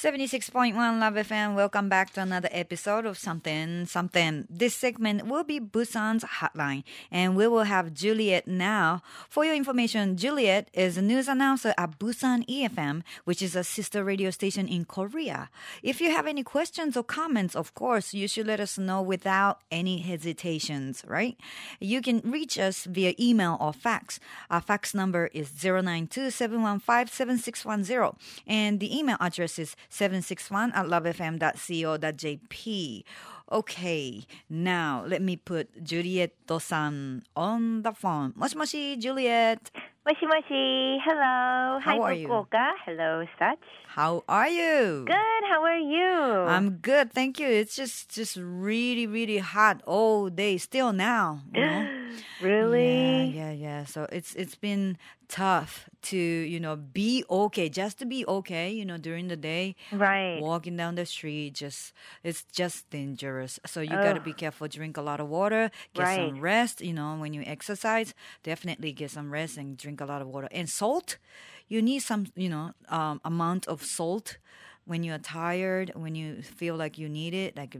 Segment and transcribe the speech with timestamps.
[0.00, 1.54] 76.1 Love FM.
[1.54, 4.46] Welcome back to another episode of Something Something.
[4.48, 9.02] This segment will be Busan's hotline, and we will have Juliet now.
[9.28, 14.02] For your information, Juliet is a news announcer at Busan EFM, which is a sister
[14.02, 15.50] radio station in Korea.
[15.82, 19.60] If you have any questions or comments, of course, you should let us know without
[19.70, 21.36] any hesitations, right?
[21.78, 24.18] You can reach us via email or fax.
[24.48, 28.12] Our fax number is 092 715
[28.46, 33.04] and the email address is 761 at lovefm.co.jp.
[33.52, 38.32] Okay, now let me put Juliet san on the phone.
[38.36, 39.72] Moshi moshi, Juliet.
[40.06, 40.98] Moshi moshi.
[41.02, 41.80] Hello.
[41.80, 42.28] How Hi, are you?
[42.86, 43.58] Hello, Such.
[43.88, 45.04] How are you?
[45.04, 45.42] Good.
[45.50, 46.46] How are you?
[46.46, 47.48] I'm good, thank you.
[47.48, 51.40] It's just just really really hot all day still now.
[51.52, 51.86] You know?
[52.38, 52.98] really?
[52.98, 53.84] Yeah, yeah, yeah.
[53.84, 54.96] So it's it's been
[55.28, 58.70] tough to you know be okay, just to be okay.
[58.70, 60.44] You know, during the day, Right.
[60.44, 61.92] walking down the street, just
[62.22, 63.58] it's just dangerous.
[63.66, 64.68] So you got to be careful.
[64.68, 66.80] Drink a lot of water, get some rest.
[66.80, 70.48] You know, when you exercise, definitely get some rest and drink a lot of water
[70.52, 71.18] and salt.
[71.68, 74.38] You need some, you know, um, amount of salt.
[74.86, 77.76] When you're tired, when you feel like you need it, like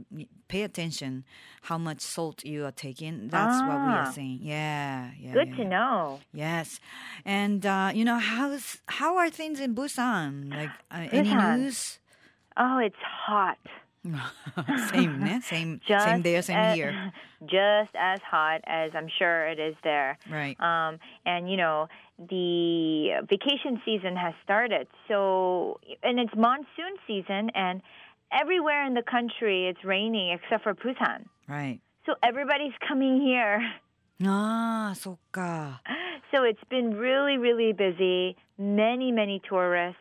[0.47, 1.25] pay attention
[1.63, 3.27] how much salt you are taking.
[3.27, 4.11] That's what we are Ah.
[4.11, 4.39] saying.
[4.41, 5.33] Yeah, yeah.
[5.33, 6.19] Good yeah, to know.
[6.31, 6.79] Yes,
[7.25, 10.49] and uh, you know how's how are things in Busan?
[10.55, 11.99] Like uh, any news?
[12.55, 13.57] Oh, it's hot.
[14.89, 15.41] same, né?
[15.43, 17.13] same, just same there, same as, here.
[17.41, 20.17] Just as hot as I'm sure it is there.
[20.29, 20.59] Right.
[20.59, 27.81] Um, and you know the vacation season has started, so and it's monsoon season, and
[28.31, 31.25] everywhere in the country it's raining except for Busan.
[31.47, 31.79] Right.
[32.05, 33.61] So everybody's coming here.
[34.25, 35.17] Ah, so
[36.31, 38.37] So it's been really, really busy.
[38.57, 40.00] Many, many tourists.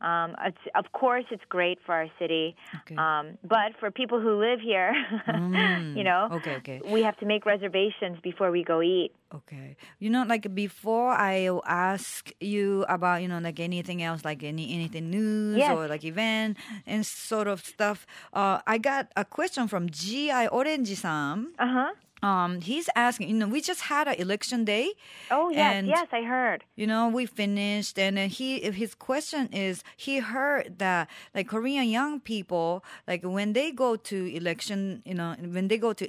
[0.00, 2.56] Um, it's, of course, it's great for our city.
[2.82, 2.96] Okay.
[2.96, 4.92] Um, but for people who live here,
[5.28, 5.96] Mm.
[5.96, 6.80] you know, Okay, okay.
[6.84, 9.10] we have to make reservations before we go eat.
[9.34, 9.76] Okay.
[9.98, 14.74] You know, like before I ask you about, you know, like anything else, like any
[14.74, 15.70] anything news Yes.
[15.76, 18.06] or like event and sort of stuff.
[18.32, 21.52] Uh, I got a question from GI Orange-san.
[21.58, 21.92] Uh huh.
[22.22, 24.92] Um, he's asking, you know, we just had an election day.
[25.30, 26.64] Oh yes, And- yes, I heard.
[26.76, 32.20] you know we finished and he his question is he heard that like korean young
[32.20, 36.04] people like when they go to election you know when they go to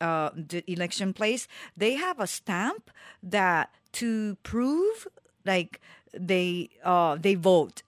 [0.00, 1.46] uh the election place
[1.76, 2.90] they have a stamp
[3.22, 5.06] that to prove
[5.44, 5.80] like
[6.12, 7.82] they uh they vote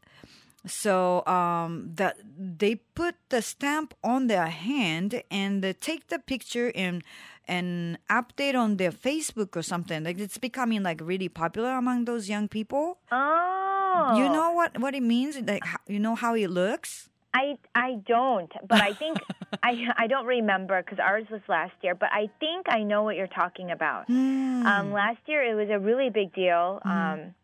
[0.67, 6.73] so um, that they put the stamp on their hand and they take the picture
[6.75, 7.03] and
[7.49, 10.05] and update on their Facebook or something.
[10.05, 12.99] Like it's becoming like really popular among those young people.
[13.11, 15.41] Oh, You know what what it means?
[15.41, 17.09] Like you know how it looks.
[17.35, 19.19] I I don't, but I think
[19.63, 21.95] I I don't remember because ours was last year.
[21.95, 24.07] But I think I know what you're talking about.
[24.07, 24.65] Hmm.
[24.67, 27.35] Um, last year it was a really big deal, um,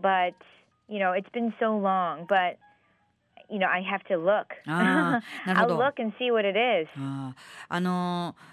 [0.00, 0.34] but
[0.87, 2.25] you know it's been so long.
[2.27, 2.57] But
[3.49, 4.47] you know I have to look.
[4.67, 5.77] Ah, なるほ I'll ど。
[5.77, 6.87] look and see what it is.
[6.97, 7.35] あー
[7.69, 8.52] あのー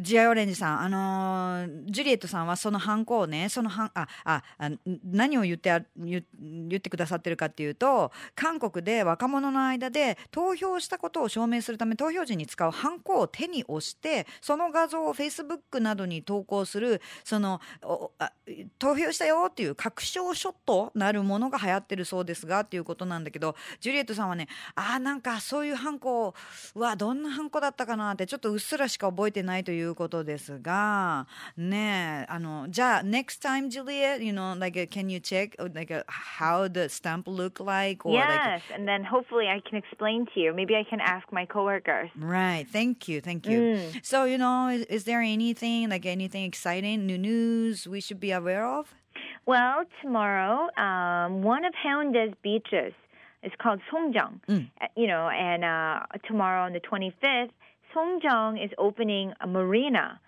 [0.00, 4.42] ジアオレンジさん、あのージュリエットさんはそのハンコをね、そのハンああ
[5.04, 17.60] 何を言って言言ってくださってるかっていうと、韓国で若者の間で投票したことを証明するため投票時に使うハンコを手に押して、その画像を Facebook などに投稿する、その
[18.78, 26.34] 投票したよっていう確証ショットなるものが流行ってるそうですがっていうことなんだけど、ジュリエットさんはね、ああ、なんかそういうハンコ
[26.74, 31.27] はどんなハンコだったかなってちょっとうっすらしか覚えてないということですが、
[31.57, 37.27] ねえ、あの、じゃあ、next time, Juliet, you know, like, uh, can you check, uh, like, uh, how the stamp
[37.27, 38.05] look like?
[38.07, 40.53] Or Yes, and then hopefully I can explain to you.
[40.53, 42.09] Maybe I can ask my coworkers.
[42.15, 42.67] like, right.
[42.67, 43.21] Thank you.
[43.21, 43.79] Thank you.
[44.03, 48.31] So, you know, is, is there anything, like anything exciting, new news we should be
[48.31, 48.93] aware of?
[49.45, 52.93] Well, tomorrow, um, one of Haeundae's beaches
[53.43, 54.41] is called Songjang.
[54.49, 54.69] Mm.
[54.81, 57.51] Uh, You know, and uh, tomorrow on the 25th,
[57.94, 60.20] Songjeong is opening a marina.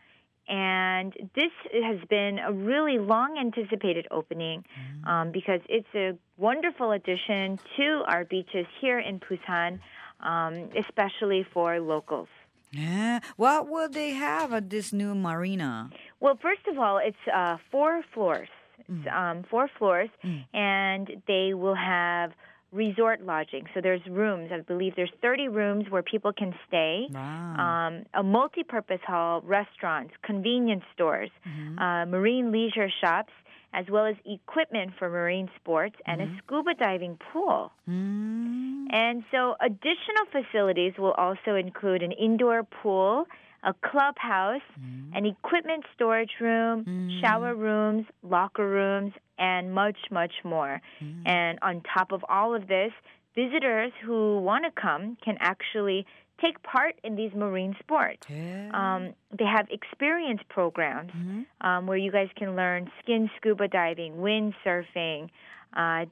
[0.46, 4.64] And this has been a really long anticipated opening
[5.06, 9.80] um, because it's a wonderful addition to our beaches here in Busan,
[10.20, 12.28] um, especially for locals.
[12.72, 13.20] Yeah.
[13.36, 15.90] What will they have at this new marina?
[16.20, 18.48] Well, first of all, it's uh, four floors.
[18.78, 20.10] It's um, four floors,
[20.52, 22.32] and they will have
[22.74, 23.64] resort lodging.
[23.72, 24.50] So there's rooms.
[24.52, 27.06] I believe there's 30 rooms where people can stay.
[27.10, 27.54] Wow.
[27.64, 31.30] Um, a multi-purpose hall, restaurants, convenience stores,
[31.78, 33.32] uh, marine leisure shops,
[33.72, 37.72] as well as equipment for marine sports and a scuba diving pool.
[37.88, 43.26] うーん And so additional facilities will also include an indoor pool,
[43.64, 45.16] a clubhouse, mm.
[45.16, 47.20] an equipment storage room, mm.
[47.20, 50.80] shower rooms, locker rooms, and much, much more.
[51.02, 51.26] Mm.
[51.26, 52.92] And on top of all of this,
[53.34, 56.06] visitors who want to come can actually
[56.40, 58.26] take part in these marine sports.
[58.28, 58.70] Yeah.
[58.74, 61.66] Um, they have experience programs mm-hmm.
[61.66, 65.28] um, where you guys can learn skin scuba diving, windsurfing,
[65.76, 66.06] uh,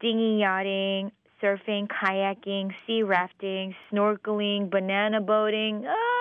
[0.00, 1.10] dinghy yachting,
[1.42, 5.84] surfing, kayaking, sea rafting, snorkeling, banana boating.
[5.86, 6.15] Ah,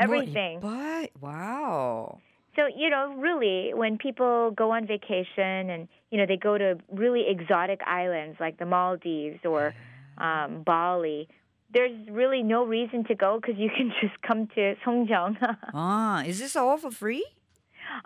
[0.00, 0.60] everything.
[0.60, 1.10] What?
[1.20, 2.18] Wow.
[2.56, 6.78] So, you know, really, when people go on vacation and, you know, they go to
[6.92, 9.74] really exotic islands like the Maldives or
[10.18, 11.28] um, Bali,
[11.72, 15.36] there's really no reason to go because you can just come to Songjeong.
[15.74, 17.24] ah, is this all for free?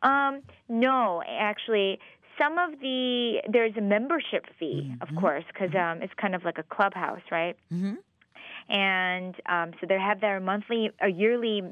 [0.03, 1.99] Um, no, actually,
[2.39, 5.03] some of the there's a membership fee, mm-hmm.
[5.03, 5.99] of course, because mm-hmm.
[5.99, 7.57] um, it's kind of like a clubhouse, right?
[7.73, 7.95] Mm-hmm
[8.69, 11.63] and um, so they have their monthly or yearly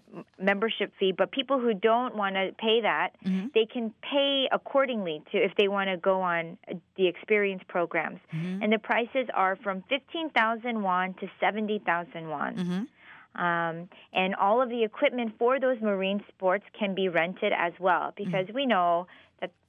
[0.40, 1.12] membership fee.
[1.12, 3.10] But people who don't want to pay that,
[3.54, 8.20] they can pay accordingly to if they want to go on uh, the experience programs.
[8.62, 12.54] And the prices are from fifteen thousand won to seventy thousand won.
[12.56, 12.86] うん
[13.34, 18.12] Um, and all of the equipment for those marine sports can be rented as well
[18.14, 19.06] because we know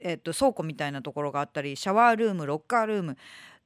[0.00, 3.16] えっと倉庫みたいなところがあったりシャワールームロッカールーム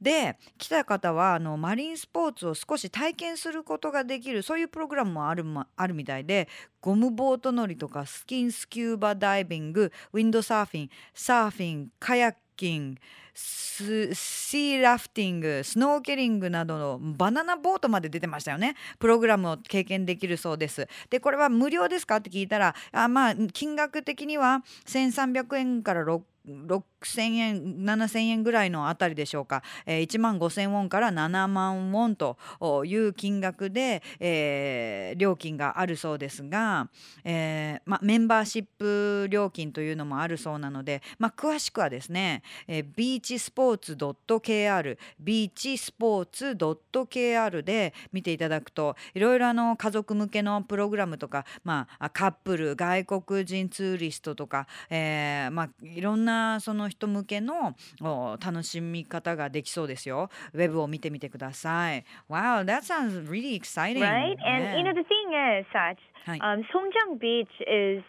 [0.03, 6.49] で来た方はあのマリンスポーツを少し体験することができるそういうプログラムもある,、ま、あるみたいで
[6.81, 13.01] ゴムボート乗りとかスキンスキューバダイビングウィンドサーフィンサーフィンカヤッキング
[13.35, 18.75] スシーラフティングスノーケリングなどのバナナボートまで出てましたよね。
[18.99, 20.87] プログラムを経験できるそうです。
[21.09, 22.17] でこれは無料ですか？
[22.17, 32.37] って聞いたらあまあ金額的には1300円から6 6000円7000円ぐらいのあたりでしょうか、えー1万5000ウォンから7万ウォンと
[32.85, 36.89] いう金額で、えー料金があるそうですが、
[37.25, 60.29] えーま、メンバーシップ料金というのもあるそうなので、ま、詳しくはですね、えー、ビーチスポーツ .kr ビーチスポーツ .kr で見ていただくといろいろあの家族向けのプログラムとか、ま、カップル外国人ツーリストとか、えーまあ、いろんなその人向けのお楽しみ方ができそうですよ。
[60.53, 62.05] ウェブを見てみてください。
[62.29, 64.01] Wow, that sounds really exciting.
[64.01, 64.37] Right?
[64.45, 66.39] And you know the thing is, Sach, Hi.
[66.39, 68.03] um, Songjiang Beach is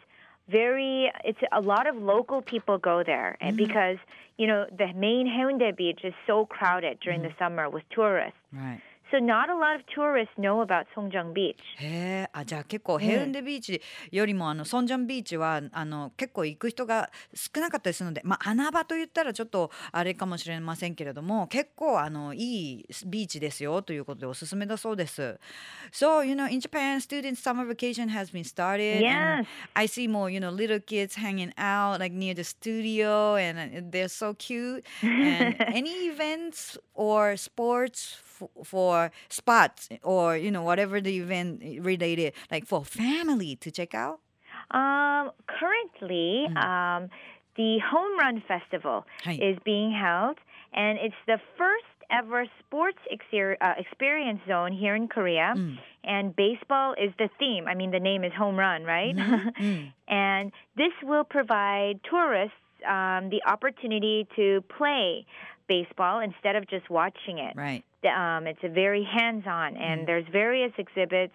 [0.49, 1.11] very.
[1.23, 3.97] It's a lot of local people go there, and because
[4.37, 8.37] you know the main Haeundae Beach is so crowded during the summer with tourists.
[8.51, 8.81] Right.
[9.13, 11.55] So not a lot of tourists know about Songjiang Beach.
[11.77, 13.79] へえあじゃあ結構ヘウンデビーチ
[14.11, 25.39] よりもあのソンジョンビーチはあの結構行く人が少なかったりするのでまあ穴場と言ったらちょっとあれかもしれませんけれども結構あのいいビーチですよということでおすすめだそうです。
[25.91, 29.45] So you know in Japan students summer vacation has been started Yes.
[29.75, 33.81] I see more you know little kids hanging out like near the studio and uh,
[33.91, 40.99] they're so cute and any events or sports f- for spots or you know whatever
[41.01, 44.19] the event related like for family to check out
[44.71, 47.09] Um, currently, um,
[47.55, 49.33] the Home Run Festival Hi.
[49.49, 50.37] is being held,
[50.73, 55.53] and it's the first ever sports exer- uh, experience zone here in Korea.
[56.03, 57.67] And baseball is the theme.
[57.67, 59.15] I mean, the name is Home Run, right?
[60.07, 65.25] and this will provide tourists um, the opportunity to play
[65.67, 67.55] baseball instead of just watching it.
[67.55, 71.33] right Um, it's a very hands-on, and there's various exhibits.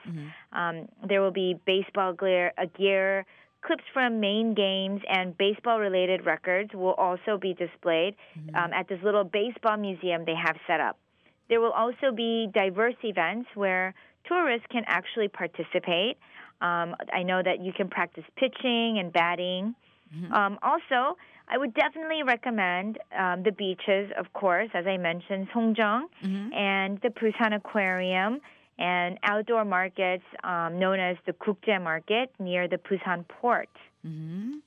[0.52, 3.24] Um, there will be baseball gear, gear,
[3.62, 8.14] clips from main games and baseball related records will also be displayed
[8.54, 10.96] um, at this little baseball museum they have set up.
[11.48, 13.94] There will also be diverse events where
[14.26, 16.18] tourists can actually participate.
[16.60, 19.74] Um, I know that you can practice pitching and batting.
[20.32, 21.16] Um, also,
[21.48, 26.02] I would definitely recommend um, the beaches, of course, as I mentioned, Songjeong
[26.54, 28.40] and the Busan Aquarium
[28.78, 33.70] and outdoor markets um, known as the Gukje Market near the Busan port.
[34.06, 34.60] Mhm.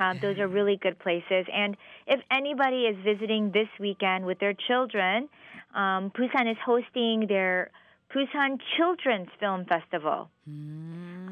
[0.00, 1.46] Um, those are really good places.
[1.52, 5.28] And if anybody is visiting this weekend with their children,
[5.74, 7.70] um, Busan is hosting their
[8.10, 10.30] Busan Children's Film Festival.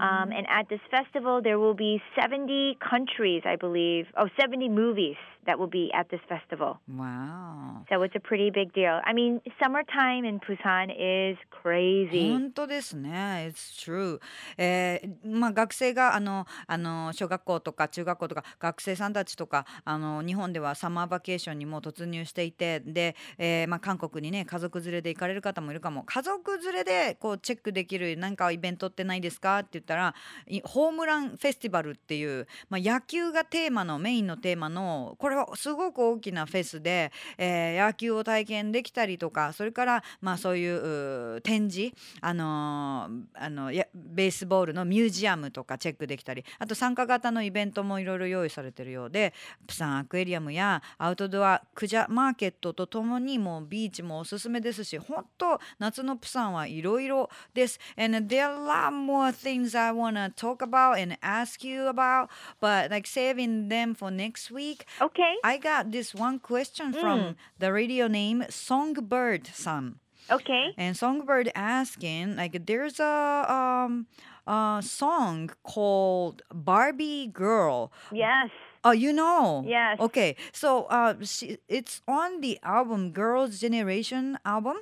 [0.00, 5.16] Um, and at this festival, there will be 70 countries, I believe, oh, 70 movies
[5.46, 6.78] that will be at this festival.
[6.88, 7.84] Wow.
[7.88, 9.00] So it's a pretty big deal.
[9.04, 12.30] I mean, summertime in Busan is crazy.
[12.30, 13.52] 本当ですね。
[13.52, 14.20] It's true.
[14.56, 26.04] えーまあ学生があのあの小学校とか中学校とか学生さんたちとかあの日本ではサマーバケーションにもう突入していてで、えーまあ韓国にね家族連れで行かれる方もいるかも。
[26.04, 30.14] 家族連れでこうチェックできるなんかイベントってないですかって言ったら
[30.46, 49.32] いホームランフェスティバルっていうまあ野球がテーマのメインのテーマのこれはすごく大きなフェスで、えー野球を体験できたりとかそれからまあそういうう展示あのーあのやベースボールのミュージアムとかチェックできたりあと参加型のイベントもいろいろ用意されてるようで
[49.66, 57.80] プサンアクエリアムやアウトドアクジャマーケットとともにもうビーチもおすすめですし本当夏のプサンはいろいろです。
[57.96, 62.28] And there are a lot more things I wanna talk about and ask you about
[62.60, 65.22] but like saving them for next week Okay.
[65.45, 70.00] I got this one question from the radio name Songbird Sam.
[70.31, 70.71] Okay.
[70.76, 74.07] And Songbird asking like there's a um
[74.47, 77.93] a song called Barbie Girl.
[78.12, 78.50] Yes.
[78.85, 79.64] Oh, you know.
[79.67, 79.99] Yes.
[80.00, 80.37] Okay.
[80.52, 84.76] So uh she, it's on the album Girls Generation album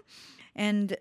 [0.55, 0.97] and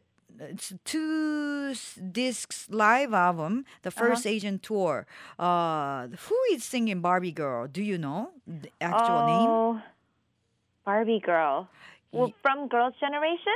[0.85, 1.73] two
[2.11, 5.05] discs live album, the 1st Asian tour.
[5.37, 7.67] Uh who is singing Barbie Girl?
[7.67, 9.49] Do you know the actual name?
[9.49, 9.81] oh,
[10.85, 11.67] Barbie girl.
[12.11, 13.53] Well, from Girls' Generation?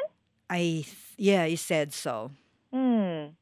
[0.50, 2.30] I th- yeah, it said so.
[2.72, 3.34] Hmm.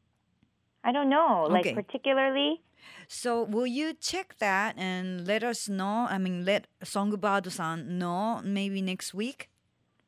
[0.83, 1.47] I don't know.
[1.49, 1.75] Like Okay.
[1.75, 2.61] particularly.
[3.07, 6.07] So will you check that and let us know?
[6.09, 9.49] I mean, let Songbird-san know maybe next week.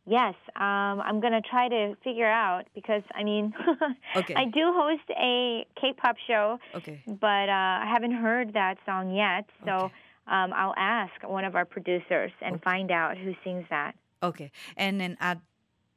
[0.06, 0.36] Yes.
[0.56, 3.54] Um, I'm gonna try to figure out because I mean,
[4.16, 4.36] Okay.
[4.36, 7.02] I do host a K-pop show, Okay.
[7.08, 9.46] but uh, I haven't heard that song yet.
[9.66, 9.94] So Okay.
[10.28, 13.94] um, I'll ask one of our producers and find out who sings that.
[14.22, 14.52] Okay.
[14.76, 15.40] And then at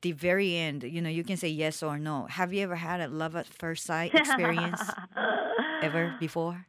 [0.03, 2.27] the very end, you know, you can say yes or no.
[2.27, 4.95] Have you ever had a love at first sight experience
[5.83, 6.67] ever before?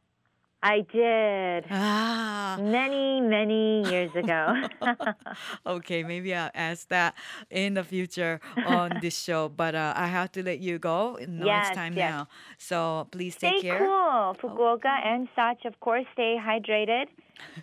[0.65, 2.57] I did Ah.
[2.61, 4.55] many, many years ago.
[5.67, 7.15] Okay, maybe I'll ask that
[7.51, 9.49] in the future on this show.
[9.49, 11.19] But uh, I have to let you go.
[11.27, 12.11] No, Yes, it's time yes.
[12.13, 12.29] now.
[12.59, 13.79] So please stay take care.
[13.81, 15.65] cool, Fukuoka and such.
[15.67, 17.09] Of course, stay hydrated.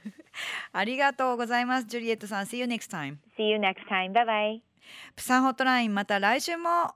[0.74, 2.46] ありがとうございます、ジュリエットさん。
[2.46, 3.18] See you next time.
[3.38, 4.12] See you next time.
[4.12, 4.60] Bye bye.
[5.16, 6.96] プサンホットラインまた来週も